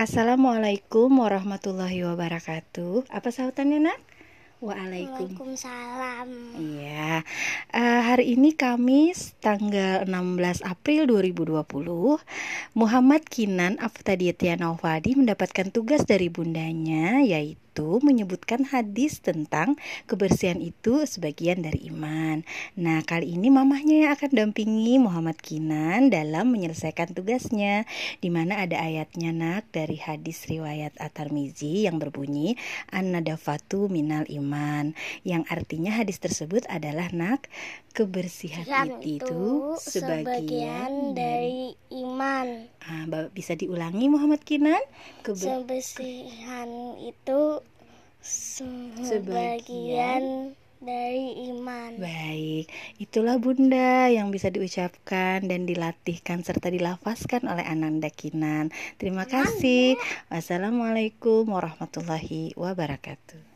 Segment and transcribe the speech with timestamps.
[0.00, 3.12] Assalamualaikum warahmatullahi wabarakatuh.
[3.12, 4.00] Apa sautannya nak?
[4.64, 6.56] Waalaikumsalam.
[6.56, 7.20] Iya.
[7.68, 12.16] Uh, hari ini Kamis tanggal 16 April 2020,
[12.72, 21.08] Muhammad Kinan Aftadiatya Naufadi mendapatkan tugas dari bundanya yaitu itu menyebutkan hadis tentang kebersihan itu
[21.08, 22.44] sebagian dari iman.
[22.76, 27.88] Nah, kali ini mamahnya yang akan dampingi Muhammad Kinan dalam menyelesaikan tugasnya,
[28.20, 32.60] di mana ada ayatnya nak dari hadis riwayat At-Tirmizi yang berbunyi
[32.92, 34.92] an-nadafatu minal iman,
[35.24, 37.48] yang artinya hadis tersebut adalah nak
[37.96, 39.40] kebersihan itu, itu
[39.80, 42.69] sebagian, sebagian dari iman.
[42.90, 44.82] Ah, bisa diulangi Muhammad Kinan?
[45.22, 47.62] Keber kebersihan itu
[48.98, 52.02] sebagian dari iman.
[52.02, 52.66] Baik,
[52.98, 58.74] itulah Bunda yang bisa diucapkan dan dilatihkan serta dilafazkan oleh Ananda Kinan.
[58.98, 59.94] Terima kasih.
[60.32, 63.49] Wassalamualaikum warahmatullahi wabarakatuh.